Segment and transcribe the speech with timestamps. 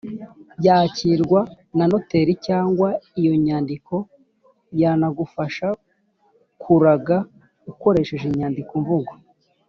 [0.65, 1.39] yakirwa
[1.77, 2.87] na noteri cyangwa
[3.19, 3.95] iyo nyandiko
[4.81, 5.67] yanagufasha
[6.61, 7.17] kuraga
[7.71, 9.11] ukoresheje inyandiko mvugo.